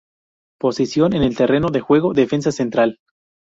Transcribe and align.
Posición 0.59 1.13
en 1.15 1.21
el 1.21 1.37
terreno 1.37 1.69
de 1.69 1.79
juego: 1.79 2.13
defensa 2.13 2.51
central. 2.51 2.97